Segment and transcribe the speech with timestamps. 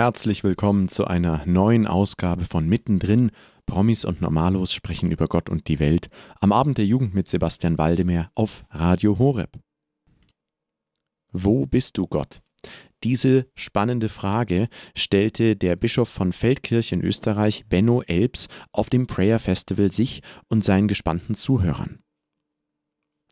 [0.00, 3.32] Herzlich willkommen zu einer neuen Ausgabe von Mittendrin.
[3.66, 6.08] Promis und Normalos sprechen über Gott und die Welt
[6.40, 9.60] am Abend der Jugend mit Sebastian Waldemar auf Radio Horeb.
[11.32, 12.40] Wo bist du Gott?
[13.04, 19.38] Diese spannende Frage stellte der Bischof von Feldkirch in Österreich, Benno Elbs, auf dem Prayer
[19.38, 21.98] Festival sich und seinen gespannten Zuhörern.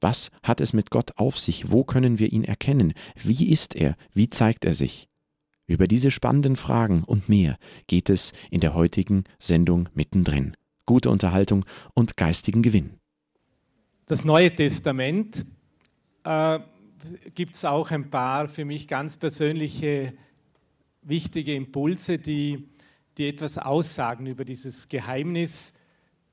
[0.02, 1.70] Was hat es mit Gott auf sich?
[1.70, 2.92] Wo können wir ihn erkennen?
[3.16, 3.96] Wie ist er?
[4.12, 5.07] Wie zeigt er sich?
[5.68, 10.56] Über diese spannenden Fragen und mehr geht es in der heutigen Sendung mittendrin.
[10.86, 12.94] Gute Unterhaltung und geistigen Gewinn.
[14.06, 15.44] Das Neue Testament
[16.24, 16.58] äh,
[17.34, 20.14] gibt es auch ein paar für mich ganz persönliche
[21.02, 22.66] wichtige Impulse, die,
[23.18, 25.74] die etwas aussagen über dieses Geheimnis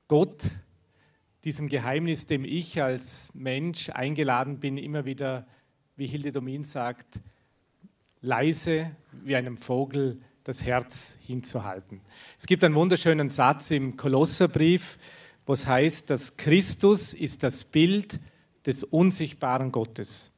[0.08, 0.50] Gott,
[1.44, 5.46] diesem Geheimnis, dem ich als Mensch eingeladen bin, immer wieder,
[5.94, 7.20] wie Hilde Domin sagt,
[8.26, 8.90] leise
[9.24, 12.00] wie einem Vogel das Herz hinzuhalten.
[12.38, 14.98] Es gibt einen wunderschönen Satz im Kolosserbrief,
[15.46, 18.20] wo es heißt, dass Christus ist das Bild
[18.66, 20.32] des unsichtbaren Gottes.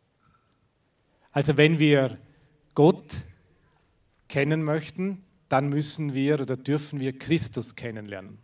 [1.33, 2.19] Also wenn wir
[2.75, 3.17] Gott
[4.29, 8.39] kennen möchten, dann müssen wir oder dürfen wir Christus kennenlernen.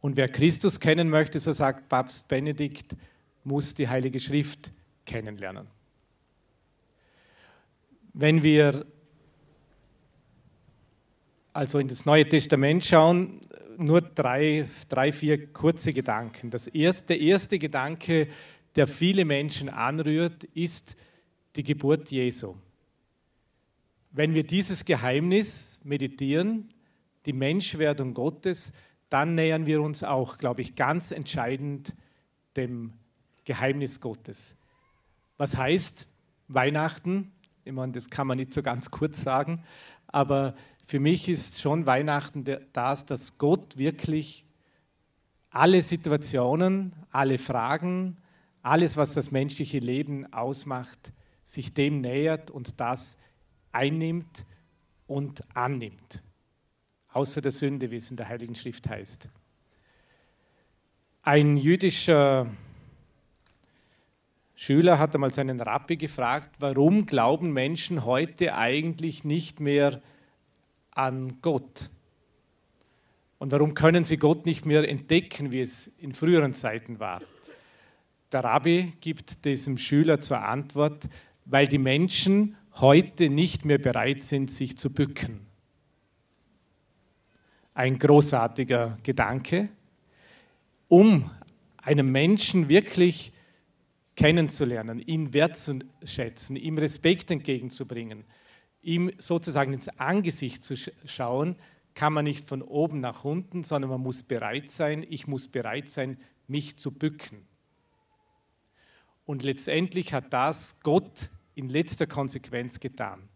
[0.00, 2.96] Und wer Christus kennen möchte, so sagt Papst Benedikt,
[3.44, 4.72] muss die Heilige Schrift
[5.06, 5.68] kennenlernen.
[8.12, 8.86] Wenn wir
[11.52, 13.40] also in das Neue Testament schauen,
[13.76, 16.50] nur drei, drei vier kurze Gedanken.
[16.50, 18.28] Das erste, der erste Gedanke,
[18.76, 20.96] der viele Menschen anrührt, ist
[21.56, 22.56] die Geburt Jesu.
[24.12, 26.72] Wenn wir dieses Geheimnis meditieren,
[27.26, 28.72] die Menschwerdung Gottes,
[29.08, 31.94] dann nähern wir uns auch, glaube ich, ganz entscheidend
[32.56, 32.92] dem
[33.44, 34.54] Geheimnis Gottes.
[35.36, 36.06] Was heißt
[36.48, 37.32] Weihnachten?
[37.64, 39.62] Ich meine, das kann man nicht so ganz kurz sagen,
[40.06, 44.46] aber für mich ist schon Weihnachten das, dass Gott wirklich
[45.50, 48.16] alle Situationen, alle Fragen,
[48.62, 51.12] alles, was das menschliche Leben ausmacht,
[51.44, 53.16] sich dem nähert und das
[53.72, 54.46] einnimmt
[55.06, 56.22] und annimmt.
[57.12, 59.28] Außer der Sünde, wie es in der Heiligen Schrift heißt.
[61.22, 62.46] Ein jüdischer
[64.62, 70.02] Schüler hat einmal seinen Rabbi gefragt, warum glauben Menschen heute eigentlich nicht mehr
[70.90, 71.88] an Gott?
[73.38, 77.22] Und warum können sie Gott nicht mehr entdecken, wie es in früheren Zeiten war?
[78.32, 81.08] Der Rabbi gibt diesem Schüler zur Antwort,
[81.46, 85.40] weil die Menschen heute nicht mehr bereit sind, sich zu bücken.
[87.72, 89.70] Ein großartiger Gedanke,
[90.88, 91.30] um
[91.78, 93.32] einem Menschen wirklich
[94.20, 98.24] kennenzulernen, ihn wertzuschätzen, ihm Respekt entgegenzubringen,
[98.82, 101.56] ihm sozusagen ins Angesicht zu schauen,
[101.94, 105.88] kann man nicht von oben nach unten, sondern man muss bereit sein, ich muss bereit
[105.88, 107.46] sein, mich zu bücken.
[109.24, 113.26] Und letztendlich hat das Gott in letzter Konsequenz getan.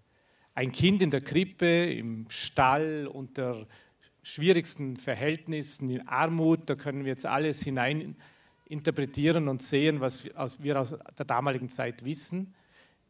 [0.54, 3.66] Ein Kind in der Krippe, im Stall, unter
[4.22, 8.16] schwierigsten Verhältnissen, in Armut, da können wir jetzt alles hinein
[8.74, 10.24] interpretieren und sehen, was
[10.62, 12.52] wir aus der damaligen Zeit wissen,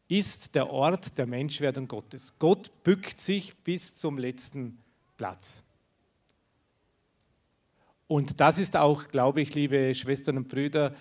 [0.07, 2.37] ist der Ort der Menschwerdung Gottes.
[2.39, 4.77] Gott bückt sich bis zum letzten
[5.17, 5.63] Platz.
[8.07, 10.93] Und das ist auch, glaube ich, liebe Schwestern und Brüder,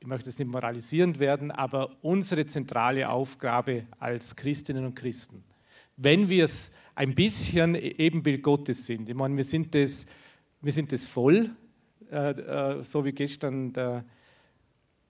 [0.00, 5.44] ich möchte es nicht moralisierend werden, aber unsere zentrale Aufgabe als Christinnen und Christen.
[5.96, 10.06] Wenn wir es ein bisschen Ebenbild Gottes sind, ich meine, wir sind das,
[10.60, 11.50] wir sind das voll,
[12.82, 14.04] so wie gestern der,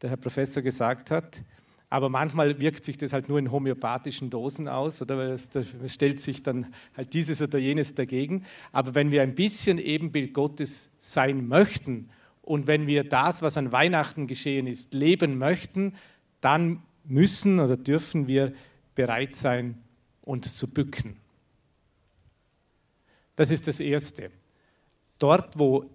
[0.00, 1.42] der Herr Professor gesagt hat.
[1.90, 6.20] Aber manchmal wirkt sich das halt nur in homöopathischen Dosen aus oder es, da stellt
[6.20, 8.44] sich dann halt dieses oder jenes dagegen.
[8.72, 12.10] Aber wenn wir ein bisschen Ebenbild Gottes sein möchten
[12.42, 15.94] und wenn wir das, was an Weihnachten geschehen ist, leben möchten,
[16.40, 18.52] dann müssen oder dürfen wir
[18.94, 19.80] bereit sein,
[20.22, 21.16] uns zu bücken.
[23.36, 24.30] Das ist das Erste.
[25.18, 25.88] Dort, wo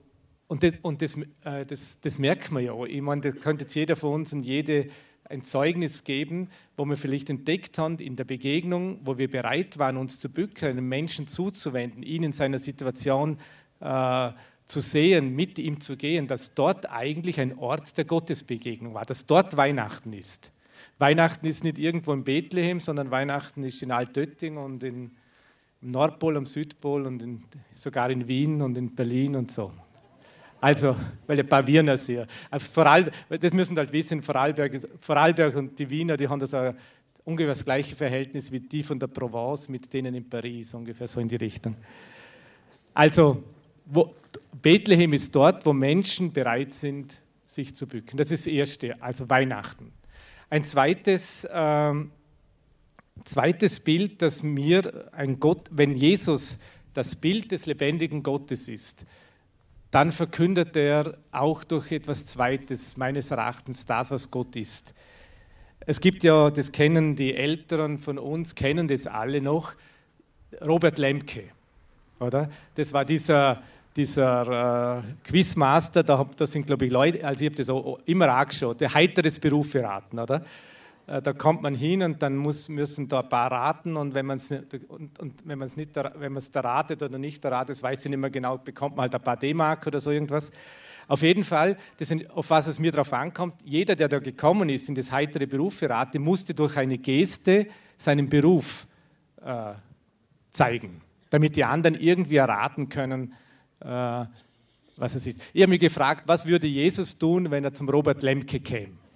[0.50, 2.74] und, das, und das, äh, das, das, merkt man ja.
[2.86, 4.90] Ich meine, da könnte jetzt jeder von uns und jede
[5.26, 9.96] ein Zeugnis geben, wo wir vielleicht entdeckt haben in der Begegnung, wo wir bereit waren,
[9.96, 13.38] uns zu bücken, einem Menschen zuzuwenden, ihn in seiner Situation
[13.80, 14.32] äh,
[14.66, 19.28] zu sehen, mit ihm zu gehen, dass dort eigentlich ein Ort der Gottesbegegnung war, dass
[19.28, 20.52] dort Weihnachten ist.
[20.98, 25.12] Weihnachten ist nicht irgendwo in Bethlehem, sondern Weihnachten ist in Altötting und in,
[25.84, 27.44] im Nordpol, am Südpol und in,
[27.76, 29.72] sogar in Wien und in Berlin und so.
[30.62, 30.96] Also,
[31.26, 32.28] weil paar Wiener sehr.
[32.52, 36.74] Das müssen halt wissen, Vorarlberg, Vorarlberg und die Wiener, die haben das auch,
[37.24, 41.20] ungefähr das gleiche Verhältnis wie die von der Provence mit denen in Paris, ungefähr so
[41.20, 41.76] in die Richtung.
[42.94, 43.44] Also
[43.86, 44.16] wo,
[44.62, 48.18] Bethlehem ist dort, wo Menschen bereit sind, sich zu bücken.
[48.18, 49.92] Das ist das Erste, also Weihnachten.
[50.50, 51.94] Ein zweites, äh,
[53.26, 56.60] zweites Bild, das mir ein Gott, wenn Jesus
[56.94, 59.06] das Bild des lebendigen Gottes ist,
[59.92, 64.94] dann verkündet er auch durch etwas Zweites, meines Erachtens, das, was Gott ist.
[65.80, 69.74] Es gibt ja, das kennen die Älteren von uns, kennen das alle noch,
[70.66, 71.46] Robert Lemke,
[72.20, 72.50] oder?
[72.76, 73.62] Das war dieser,
[73.96, 78.30] dieser äh, Quizmaster, da, da sind, glaube ich, Leute, also ich habe das auch immer
[78.30, 80.44] angeschaut, der heiteres Berufe raten, oder?
[81.10, 84.26] Äh, da kommt man hin und dann muss, müssen da ein paar raten und wenn
[84.26, 85.60] man es und, und wenn
[86.52, 89.22] da ratet oder nicht da ratet, weiß ich nicht mehr genau, bekommt man halt ein
[89.22, 90.52] paar D-Mark oder so irgendwas.
[91.08, 94.88] Auf jeden Fall, sind, auf was es mir darauf ankommt, jeder, der da gekommen ist
[94.90, 97.66] in das heitere Berufe rate, musste durch eine Geste
[97.98, 98.86] seinen Beruf
[99.44, 99.74] äh,
[100.52, 101.02] zeigen,
[101.32, 103.34] damit die anderen irgendwie erraten können,
[103.80, 104.26] äh,
[104.98, 105.42] was es ist.
[105.54, 109.09] Ich habe mich gefragt, was würde Jesus tun, wenn er zum Robert Lemke käme?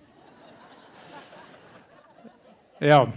[2.83, 3.13] Ja,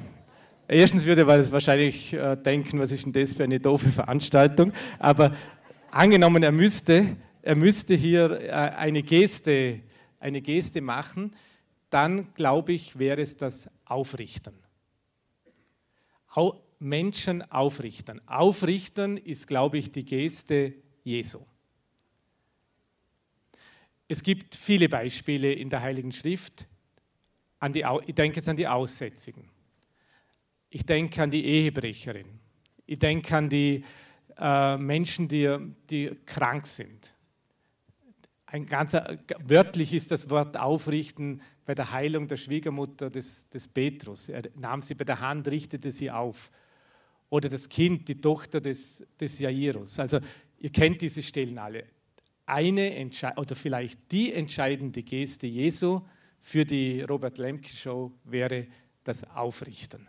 [0.69, 4.73] erstens würde man wahrscheinlich äh, denken, was ist denn das für eine doofe Veranstaltung.
[5.01, 5.35] Aber
[5.91, 9.81] angenommen, er müsste, er müsste hier äh, eine, Geste,
[10.21, 11.35] eine Geste machen,
[11.91, 14.55] dann glaube ich, wäre es das Aufrichten.
[16.33, 18.21] Au Menschen aufrichten.
[18.29, 21.41] Aufrichten ist, glaube ich, die Geste Jesu.
[24.07, 26.69] Es gibt viele Beispiele in der Heiligen Schrift.
[28.07, 29.56] Ich denke jetzt an die Aussätzigen.
[30.71, 32.27] Ich denke an die Ehebrecherin.
[32.87, 33.85] Ich denke an die
[34.39, 35.57] äh, Menschen, die,
[35.89, 37.15] die krank sind.
[38.47, 44.29] Ein ganzer, wörtlich ist das Wort aufrichten bei der Heilung der Schwiegermutter des, des Petrus.
[44.29, 46.51] Er nahm sie bei der Hand, richtete sie auf.
[47.29, 49.99] Oder das Kind, die Tochter des, des Jairus.
[49.99, 50.21] Also
[50.59, 51.85] ihr kennt diese Stellen alle.
[52.47, 56.03] Eine oder vielleicht die entscheidende Geste Jesu
[56.41, 58.69] für die Robert Lemke Show wäre
[59.03, 60.09] das Aufrichten.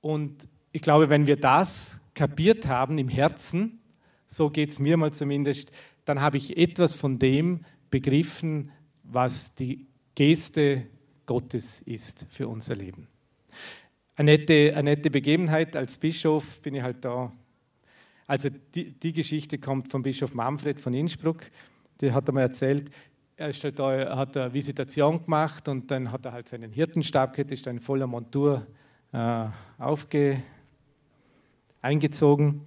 [0.00, 3.80] Und ich glaube, wenn wir das kapiert haben im Herzen,
[4.26, 5.72] so geht es mir mal zumindest,
[6.04, 8.70] dann habe ich etwas von dem begriffen,
[9.02, 10.86] was die Geste
[11.26, 13.08] Gottes ist für unser Leben.
[14.16, 17.32] Eine nette, eine nette Begebenheit, als Bischof bin ich halt da.
[18.26, 21.50] Also die, die Geschichte kommt vom Bischof Manfred von Innsbruck,
[22.00, 22.90] der hat einmal erzählt,
[23.36, 27.34] er ist halt da, hat eine Visitation gemacht und dann hat er halt seinen Hirtenstab
[27.34, 28.66] gehabt, ist ein voller Montur
[29.12, 29.46] äh,
[29.78, 30.42] aufge,
[31.82, 32.62] eingezogen.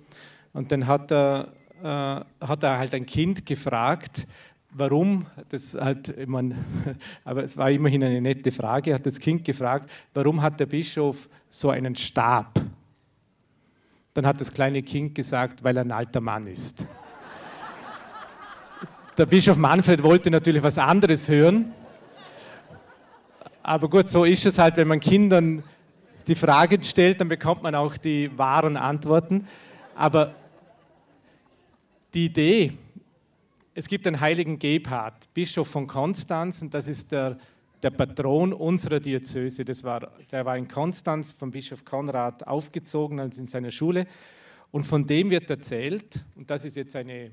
[0.53, 4.27] Und dann hat er, äh, hat er halt ein Kind gefragt,
[4.71, 6.55] warum, das halt, ich mein,
[7.25, 11.29] aber es war immerhin eine nette Frage, hat das Kind gefragt, warum hat der Bischof
[11.49, 12.59] so einen Stab?
[14.13, 16.85] Dann hat das kleine Kind gesagt, weil er ein alter Mann ist.
[19.17, 21.73] Der Bischof Manfred wollte natürlich was anderes hören.
[23.63, 25.63] Aber gut, so ist es halt, wenn man Kindern
[26.31, 29.45] die Fragen stellt, dann bekommt man auch die wahren Antworten.
[29.95, 30.33] Aber
[32.13, 32.71] die Idee,
[33.73, 37.37] es gibt einen heiligen Gebhard, Bischof von Konstanz, und das ist der,
[37.83, 39.65] der Patron unserer Diözese.
[39.65, 44.07] Das war, der war in Konstanz vom Bischof Konrad aufgezogen, also in seiner Schule.
[44.71, 47.31] Und von dem wird erzählt, und das ist jetzt eine,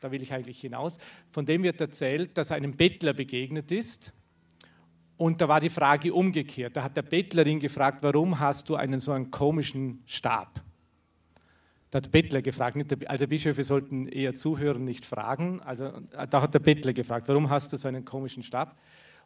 [0.00, 0.98] da will ich eigentlich hinaus,
[1.30, 4.12] von dem wird erzählt, dass einem Bettler begegnet ist
[5.16, 6.76] und da war die Frage umgekehrt.
[6.76, 10.62] Da hat der Bettler ihn gefragt, warum hast du einen so einen komischen Stab?
[11.90, 15.60] Da hat der Bettler gefragt, also Bischöfe sollten eher zuhören, nicht fragen.
[15.60, 18.76] Also da hat der Bettler gefragt, warum hast du so einen komischen Stab?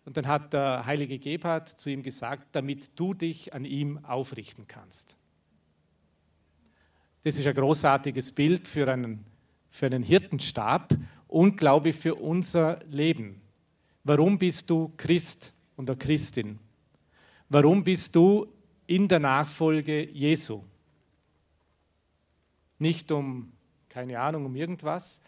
[0.05, 4.67] Und dann hat der heilige Gebhard zu ihm gesagt, damit du dich an ihm aufrichten
[4.67, 5.17] kannst.
[7.23, 9.25] Das ist ein großartiges Bild für einen,
[9.71, 10.95] für einen Hirtenstab
[11.27, 13.41] und, glaube ich, für unser Leben.
[14.05, 15.53] Warum bist du Christ?
[15.79, 16.59] Und der Christin.
[17.49, 18.47] Warum bist du
[18.87, 20.63] in der Nachfolge Jesu?
[22.79, 23.53] Nicht um,
[23.89, 25.21] keine Ahnung, um irgendwas,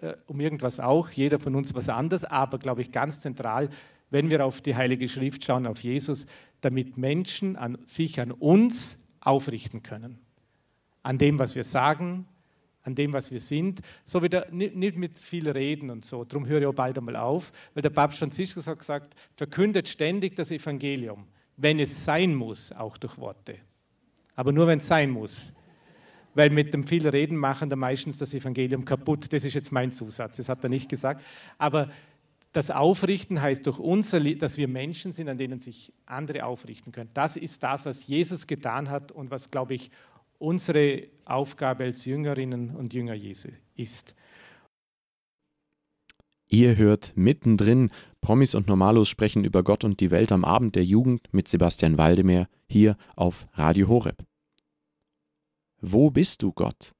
[0.00, 3.70] äh, um irgendwas auch, jeder von uns was anderes, aber glaube ich ganz zentral,
[4.10, 6.26] wenn wir auf die Heilige Schrift schauen, auf Jesus,
[6.60, 10.18] damit Menschen an, sich an uns aufrichten können.
[11.02, 12.26] An dem, was wir sagen,
[12.82, 16.24] an dem, was wir sind, so wieder nicht mit viel Reden und so.
[16.24, 20.34] Darum höre ich auch bald einmal auf, weil der Papst Franziskus hat gesagt, verkündet ständig
[20.36, 23.56] das Evangelium, wenn es sein muss, auch durch Worte.
[24.34, 25.52] Aber nur, wenn es sein muss.
[26.34, 29.32] Weil mit dem viel Reden machen da meistens das Evangelium kaputt.
[29.32, 31.22] Das ist jetzt mein Zusatz, das hat er nicht gesagt.
[31.58, 31.90] Aber
[32.52, 37.10] das Aufrichten heißt durch unser, dass wir Menschen sind, an denen sich andere aufrichten können.
[37.14, 39.90] Das ist das, was Jesus getan hat und was, glaube ich,
[40.42, 44.14] unsere Aufgabe als Jüngerinnen und Jünger Jesu ist.
[46.48, 50.84] Ihr hört mittendrin Promis und Normalos sprechen über Gott und die Welt am Abend der
[50.84, 54.24] Jugend mit Sebastian Waldemar hier auf Radio Horeb.
[55.80, 56.92] Wo bist du, Gott?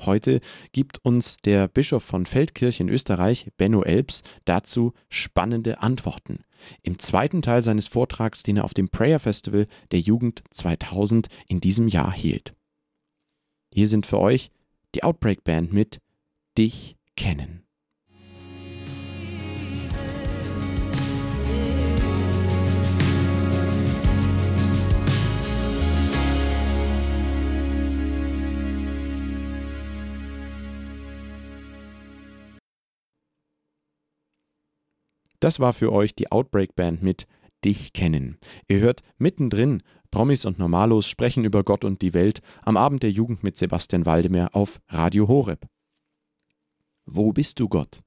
[0.00, 0.40] Heute
[0.72, 6.44] gibt uns der Bischof von Feldkirch in Österreich, Benno Elbs, dazu spannende Antworten.
[6.82, 11.60] Im zweiten Teil seines Vortrags, den er auf dem Prayer Festival der Jugend 2000 in
[11.60, 12.54] diesem Jahr hielt.
[13.72, 14.50] Hier sind für euch
[14.94, 16.00] die Outbreak Band mit
[16.58, 17.64] Dich kennen.
[35.40, 37.26] Das war für euch die Outbreak Band mit
[37.64, 38.38] Dich kennen.
[38.68, 43.10] Ihr hört mittendrin Promis und Normalos sprechen über Gott und die Welt am Abend der
[43.10, 45.66] Jugend mit Sebastian Waldemar auf Radio Horeb.
[47.06, 48.02] Wo bist du Gott?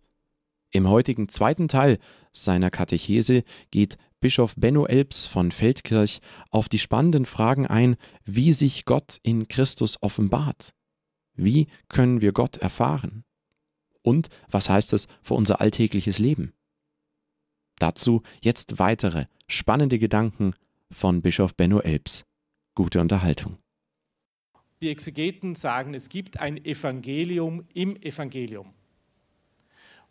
[0.72, 2.00] Im heutigen zweiten Teil
[2.32, 8.86] seiner Katechese geht Bischof Benno Elbs von Feldkirch auf die spannenden Fragen ein, wie sich
[8.86, 10.74] Gott in Christus offenbart.
[11.36, 13.24] Wie können wir Gott erfahren?
[14.02, 16.54] Und was heißt es für unser alltägliches Leben?
[17.80, 20.54] Dazu jetzt weitere spannende Gedanken
[20.92, 22.26] von Bischof Benno Elbs.
[22.76, 23.58] Gute Unterhaltung.
[24.82, 28.74] Die Exegeten sagen, es gibt ein Evangelium im Evangelium.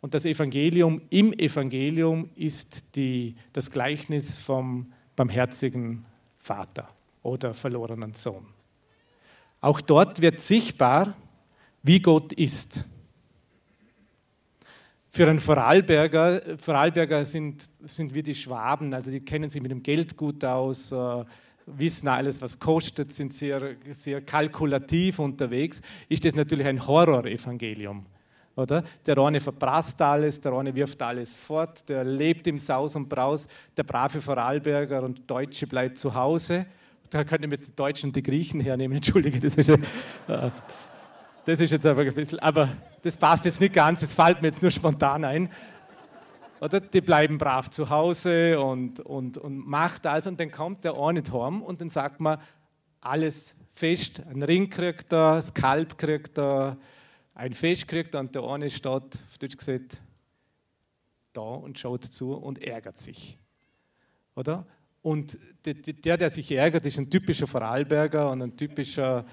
[0.01, 6.05] Und das Evangelium im Evangelium ist die, das Gleichnis vom barmherzigen
[6.37, 6.89] Vater
[7.21, 8.45] oder verlorenen Sohn.
[9.61, 11.15] Auch dort wird sichtbar,
[11.83, 12.83] wie Gott ist.
[15.15, 19.83] Für einen Vorarlberger, Vorarlberger sind, sind wie die Schwaben, also die kennen sich mit dem
[19.83, 21.23] Geld gut aus, äh,
[21.67, 28.07] wissen alles, was kostet, sind sehr, sehr kalkulativ unterwegs, ist das natürlich ein Horrorevangelium.
[28.55, 28.83] Oder?
[29.05, 33.47] Der eine verprasst alles, der eine wirft alles fort, der lebt im Saus und Braus,
[33.77, 36.65] der brave Vorarlberger und Deutsche bleibt zu Hause.
[37.11, 39.77] Da könnte man jetzt die Deutschen und die Griechen hernehmen, entschuldige, das ist, äh,
[41.45, 42.69] das ist jetzt einfach ein bisschen, aber
[43.01, 45.49] das passt jetzt nicht ganz, jetzt fällt mir jetzt nur spontan ein.
[46.61, 50.95] Oder die bleiben brav zu Hause und, und, und macht alles und dann kommt der
[50.95, 52.39] eine heim und dann sagt man,
[53.01, 56.77] alles fest, ein Ring kriegt er, das Kalb kriegt er,
[57.35, 60.01] ein Fisch kriegt er und der eine steht, auf Deutsch gesagt,
[61.33, 63.37] da und schaut zu und ärgert sich.
[64.35, 64.65] Oder?
[65.01, 69.25] Und der, der sich ärgert, ist ein typischer Vorarlberger und ein typischer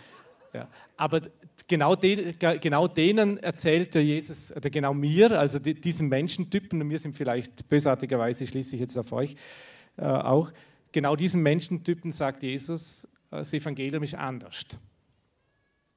[0.52, 0.68] ja.
[0.96, 1.22] Aber
[1.68, 6.90] genau, den, genau denen erzählt der Jesus, oder genau mir, also die, diesen Menschentypen, und
[6.90, 9.36] wir sind vielleicht bösartigerweise, schließe ich jetzt auf euch
[9.96, 10.52] äh, auch,
[10.92, 14.64] genau diesen Menschentypen sagt Jesus, äh, das Evangelium ist anders.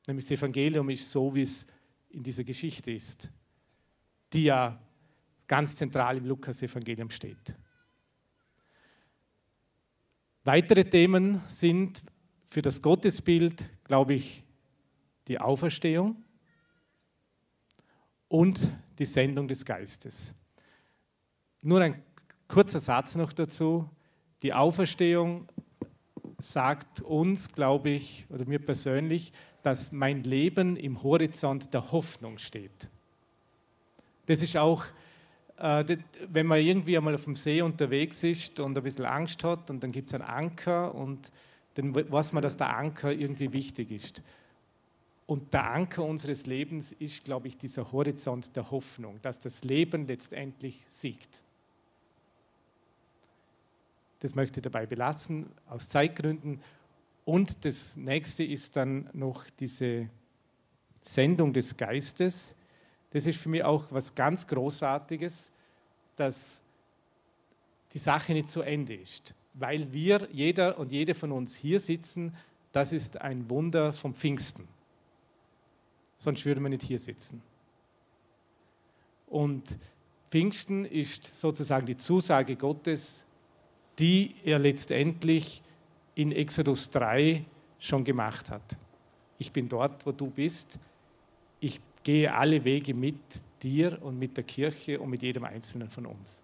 [0.07, 1.65] Nämlich das Evangelium ist so, wie es
[2.09, 3.29] in dieser Geschichte ist,
[4.33, 4.79] die ja
[5.47, 7.55] ganz zentral im Lukas-Evangelium steht.
[10.43, 12.03] Weitere Themen sind
[12.47, 14.41] für das Gottesbild, glaube ich,
[15.27, 16.15] die Auferstehung
[18.27, 20.33] und die Sendung des Geistes.
[21.61, 22.01] Nur ein
[22.47, 23.87] kurzer Satz noch dazu.
[24.41, 25.47] Die Auferstehung
[26.39, 29.31] sagt uns, glaube ich, oder mir persönlich,
[29.61, 32.89] dass mein Leben im Horizont der Hoffnung steht.
[34.25, 34.85] Das ist auch,
[35.57, 35.97] äh,
[36.29, 39.83] wenn man irgendwie einmal auf dem See unterwegs ist und ein bisschen Angst hat und
[39.83, 41.31] dann gibt es einen Anker und
[41.75, 44.21] dann weiß man, dass der Anker irgendwie wichtig ist.
[45.25, 50.05] Und der Anker unseres Lebens ist, glaube ich, dieser Horizont der Hoffnung, dass das Leben
[50.05, 51.41] letztendlich siegt.
[54.19, 56.61] Das möchte ich dabei belassen, aus Zeitgründen.
[57.25, 60.09] Und das nächste ist dann noch diese
[61.01, 62.55] Sendung des Geistes.
[63.11, 65.51] Das ist für mich auch was ganz Großartiges,
[66.15, 66.61] dass
[67.93, 69.33] die Sache nicht zu Ende ist.
[69.53, 72.35] Weil wir, jeder und jede von uns hier sitzen,
[72.71, 74.67] das ist ein Wunder vom Pfingsten
[76.23, 77.41] sonst würden wir nicht hier sitzen.
[79.27, 79.77] Und
[80.31, 83.25] Pfingsten ist sozusagen die Zusage Gottes,
[83.99, 85.61] die er letztendlich
[86.15, 87.45] in Exodus 3
[87.77, 88.77] schon gemacht hat.
[89.37, 90.79] Ich bin dort, wo du bist.
[91.59, 93.17] Ich gehe alle Wege mit
[93.61, 96.41] dir und mit der Kirche und mit jedem Einzelnen von uns.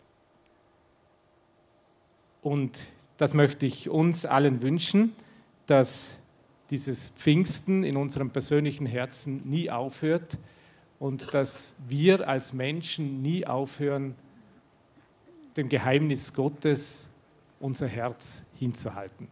[2.42, 2.86] Und
[3.20, 5.14] das möchte ich uns allen wünschen,
[5.66, 6.18] dass
[6.70, 10.40] dieses Pfingsten in unserem persönlichen Herzen nie aufhört
[11.00, 14.16] und dass wir als Menschen nie aufhören,
[15.58, 17.10] dem Geheimnis Gottes
[17.60, 19.28] unser Herz hinzuhalten.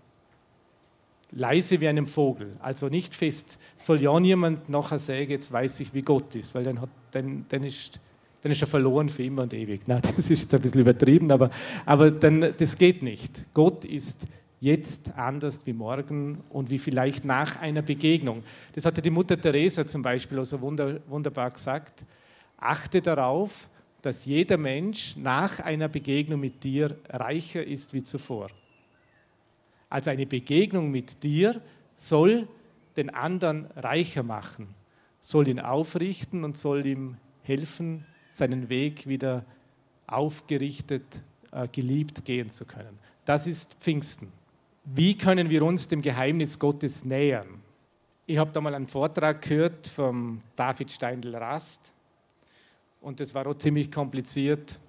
[1.32, 3.58] Leise wie einem Vogel, also nicht fest.
[3.78, 7.46] Soll ja niemand nachher sagen, jetzt weiß ich, wie Gott ist, weil dann, hat, dann,
[7.48, 8.02] dann, ist,
[8.48, 9.82] dann ist er verloren für immer und ewig.
[9.88, 11.52] Na, das ist jetzt ein bisschen übertrieben, aber,
[11.86, 13.46] aber dann, das geht nicht.
[13.54, 14.26] Gott ist
[14.62, 18.44] jetzt anders wie morgen und wie vielleicht nach einer Begegnung.
[18.74, 22.06] Das hatte die Mutter Teresa zum Beispiel so wunder, wunderbar gesagt.
[22.56, 23.68] Achte darauf,
[24.02, 28.48] dass jeder Mensch nach einer Begegnung mit dir reicher ist wie zuvor.
[29.90, 31.62] Also eine Begegnung mit dir
[31.96, 32.48] soll
[32.96, 34.70] den anderen reicher machen,
[35.20, 39.44] soll ihn aufrichten und soll ihm helfen, seinen Weg wieder
[40.08, 41.04] aufgerichtet,
[41.52, 42.98] äh, geliebt gehen zu können.
[43.26, 44.32] Das ist Pfingsten.
[44.86, 47.62] Wie können wir uns dem Geheimnis Gottes nähern?
[48.26, 51.92] Ich habe da mal einen Vortrag gehört vom David Steindl-Rast
[53.02, 54.80] und das war auch ziemlich kompliziert.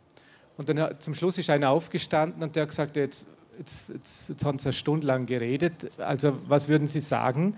[0.56, 3.28] Und dann zum Schluss ist einer aufgestanden und der hat gesagt, jetzt,
[3.58, 5.90] jetzt, jetzt, jetzt haben Sie eine Stunde lang geredet.
[5.98, 7.56] Also was würden Sie sagen,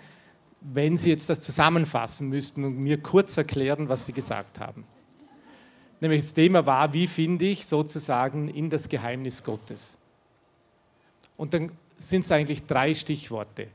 [0.61, 4.85] wenn Sie jetzt das zusammenfassen müssten und mir kurz erklären, was Sie gesagt haben?
[6.01, 9.99] Nämlich das Thema war, wie finde ich sozusagen in das Geheimnis Gottes?
[11.37, 13.69] Und dann sind es eigentlich drei Stichworte,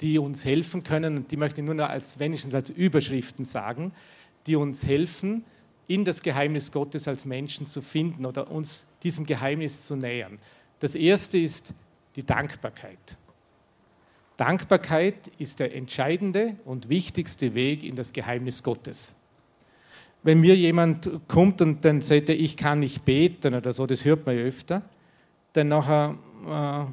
[0.00, 3.92] die uns helfen können, die möchte ich nur noch als wenigstens als Überschriften sagen,
[4.46, 5.44] die uns helfen,
[5.88, 10.38] in das Geheimnis Gottes als Menschen zu finden oder uns diesem Geheimnis zu nähern.
[10.78, 11.74] Das erste ist
[12.14, 13.16] die Dankbarkeit.
[14.36, 19.16] Dankbarkeit ist der entscheidende und wichtigste Weg in das Geheimnis Gottes.
[20.22, 24.26] Wenn mir jemand kommt und dann sagt, ich kann nicht beten oder so, das hört
[24.26, 24.82] man ja öfter,
[25.52, 26.92] dann nachher äh,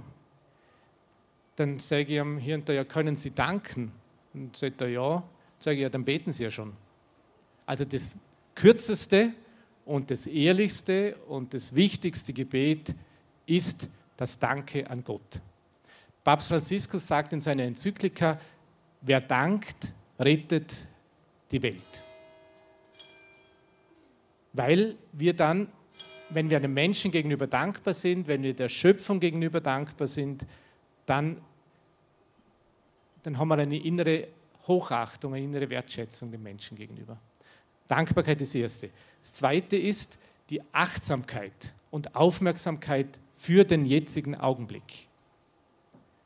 [1.57, 3.91] dann sage ich und da, ja, können Sie danken?
[4.33, 5.23] Und sagt er, ja.
[5.59, 6.71] Sage ich, ja, dann beten Sie ja schon.
[7.65, 8.15] Also das
[8.53, 9.33] kürzeste
[9.83, 12.95] und das ehrlichste und das wichtigste Gebet
[13.47, 15.41] ist das Danke an Gott.
[16.23, 18.39] Papst Franziskus sagt in seiner Enzyklika,
[19.01, 20.87] wer dankt, rettet
[21.51, 22.06] die Welt.
[24.57, 25.69] Weil wir dann,
[26.29, 30.45] wenn wir einem Menschen gegenüber dankbar sind, wenn wir der Schöpfung gegenüber dankbar sind,
[31.05, 31.37] dann
[33.27, 34.29] dann haben wir eine innere
[34.67, 37.19] Hochachtung, eine innere Wertschätzung dem Menschen gegenüber.
[37.89, 38.89] Dankbarkeit ist das Erste.
[39.21, 40.17] Das Zweite ist
[40.49, 45.09] die Achtsamkeit und Aufmerksamkeit für den jetzigen Augenblick.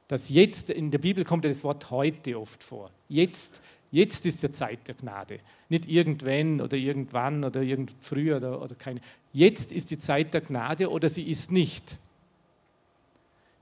[0.08, 2.91] Das Jetzt, in der Bibel kommt ja das Wort heute oft vor.
[3.10, 5.39] Jetzt, jetzt ist die Zeit der Gnade.
[5.69, 9.01] Nicht irgendwann oder irgendwann oder irgend früher oder, oder keine.
[9.34, 11.99] Jetzt ist die Zeit der Gnade oder sie ist nicht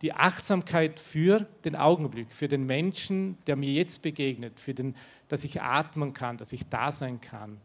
[0.02, 4.96] die Achtsamkeit für den Augenblick, für den Menschen, der mir jetzt begegnet, für den,
[5.28, 7.58] dass ich atmen kann, dass ich da sein kann.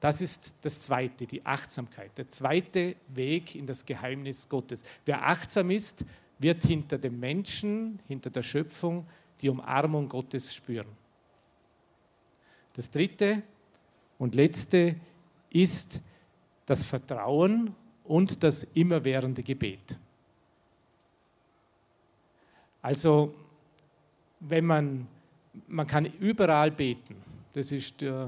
[0.00, 2.10] Das ist das Zweite, die Achtsamkeit.
[2.18, 4.82] Der zweite Weg in das Geheimnis Gottes.
[5.04, 6.04] Wer achtsam ist,
[6.40, 9.06] wird hinter dem Menschen, hinter der Schöpfung
[9.40, 10.88] die Umarmung Gottes spüren.
[12.74, 13.42] Das dritte
[14.18, 14.96] und letzte
[15.50, 16.00] ist
[16.66, 19.98] das Vertrauen und das immerwährende Gebet.
[22.80, 23.32] Also,
[24.40, 25.06] wenn man,
[25.68, 27.16] man kann überall beten,
[27.52, 28.26] das ist, äh,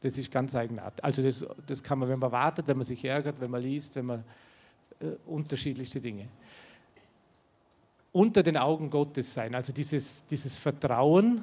[0.00, 1.02] das ist ganz eigenartig.
[1.02, 3.96] Also das, das kann man, wenn man wartet, wenn man sich ärgert, wenn man liest,
[3.96, 4.24] wenn man
[5.00, 6.28] äh, unterschiedlichste Dinge.
[8.12, 11.42] Unter den Augen Gottes sein, also dieses, dieses Vertrauen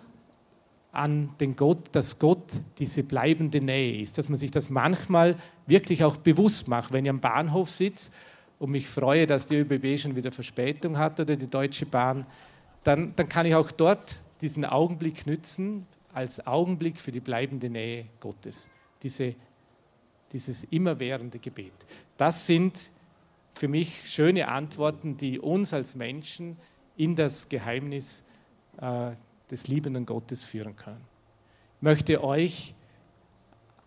[0.96, 6.04] an den Gott, dass Gott diese bleibende Nähe ist, dass man sich das manchmal wirklich
[6.04, 8.12] auch bewusst macht, wenn ich am Bahnhof sitze
[8.60, 12.26] und mich freue, dass die ÖBB schon wieder Verspätung hat oder die Deutsche Bahn,
[12.84, 18.06] dann, dann kann ich auch dort diesen Augenblick nützen als Augenblick für die bleibende Nähe
[18.20, 18.70] Gottes.
[19.04, 19.36] Diese,
[20.32, 21.74] dieses immerwährende Gebet.
[22.18, 22.90] Das sind
[23.54, 26.58] für mich schöne Antworten, die uns als Menschen
[26.98, 28.24] in das Geheimnis
[28.80, 29.12] äh,
[29.52, 31.02] des liebenden Gottes führen können.
[31.78, 32.74] Ich möchte euch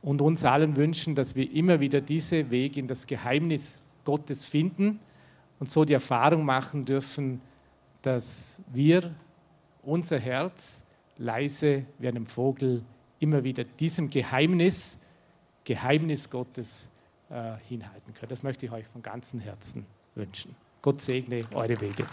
[0.03, 5.01] und uns allen wünschen, dass wir immer wieder diesen Weg in das Geheimnis Gottes finden
[5.59, 7.41] und so die Erfahrung machen dürfen,
[8.03, 9.15] dass wir
[9.83, 10.85] unser Herz
[11.17, 12.83] leise wie einem Vogel
[13.19, 14.99] immer wieder diesem Geheimnis,
[15.65, 16.89] Geheimnis Gottes
[17.31, 18.31] äh, hinhalten können.
[18.31, 20.55] Das möchte ich euch von ganzem Herzen wünschen.
[20.81, 22.05] Gott segne eure Wege.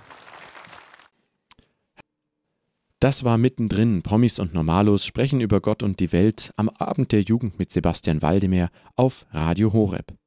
[3.05, 4.01] Das war mittendrin.
[4.01, 8.23] Promis und Normalos sprechen über Gott und die Welt am Abend der Jugend mit Sebastian
[8.23, 10.17] Waldemar auf Radio Horeb.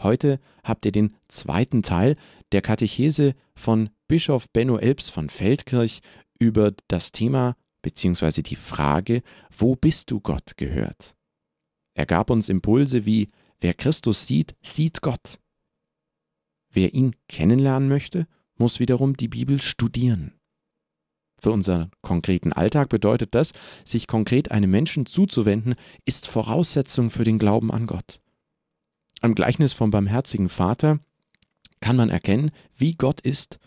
[0.00, 2.16] Heute habt ihr den zweiten Teil
[2.50, 6.00] der Katechese von Bischof Benno Elbs von Feldkirch
[6.40, 8.42] über das Thema bzw.
[8.42, 9.22] die Frage,
[9.56, 11.14] wo bist du Gott gehört.
[11.94, 13.28] Er gab uns Impulse wie
[13.60, 15.38] Wer Christus sieht, sieht Gott.
[16.68, 20.32] Wer ihn kennenlernen möchte, muss wiederum die Bibel studieren.
[21.44, 23.52] Für unseren konkreten Alltag bedeutet das,
[23.84, 25.74] sich konkret einem Menschen zuzuwenden,
[26.06, 28.22] ist Voraussetzung für den Glauben an Gott.
[29.20, 31.00] Am Gleichnis vom barmherzigen Vater
[31.80, 33.58] kann man erkennen, wie Gott ist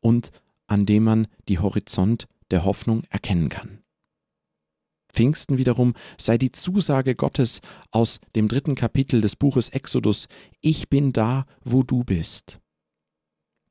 [0.00, 0.32] und
[0.66, 3.78] an dem man die Horizont der Hoffnung erkennen kann.
[5.12, 7.60] Pfingsten wiederum sei die Zusage Gottes
[7.92, 10.26] aus dem dritten Kapitel des Buches Exodus,
[10.62, 12.58] Ich bin da, wo du bist.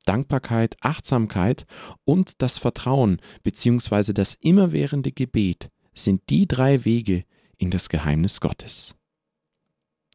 [0.08, 1.66] Dankbarkeit, Achtsamkeit
[2.04, 4.14] und das Vertrauen bzw.
[4.14, 7.24] das immerwährende Gebet sind die drei Wege
[7.58, 8.94] in das Geheimnis Gottes.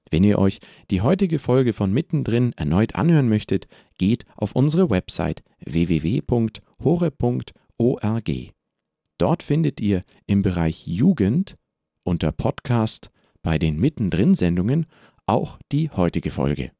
[0.09, 5.43] Wenn ihr euch die heutige Folge von Mittendrin erneut anhören möchtet, geht auf unsere Website
[5.65, 6.61] www.hore.org.
[9.19, 11.55] Dort findet ihr im Bereich Jugend
[12.03, 13.11] unter Podcast
[13.43, 14.87] bei den Mittendrin-Sendungen
[15.27, 16.71] auch die heutige Folge.